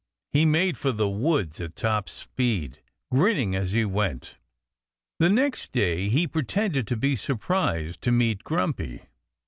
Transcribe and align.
He 0.31 0.47
made 0.47 0.79
for 0.79 0.91
the 0.91 1.07
woods 1.07 1.61
at 1.61 1.75
top 1.75 2.09
speed, 2.09 2.79
grinning 3.11 3.53
as 3.53 3.73
he 3.73 3.85
went. 3.85 4.35
The 5.19 5.29
next 5.29 5.73
day 5.73 6.09
he 6.09 6.25
pretended 6.27 6.87
to 6.87 6.97
be 6.97 7.15
surprised 7.15 8.01
to 8.01 8.11
meet 8.11 8.43
Grumpy. 8.43 9.03